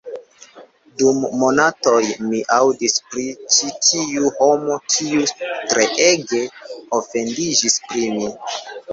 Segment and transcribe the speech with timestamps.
[0.99, 1.99] Dum monatoj,
[2.29, 5.27] mi aŭdis pri ĉi tiu homo, kiu
[5.75, 6.41] treege
[7.01, 8.31] ofendiĝis pri mi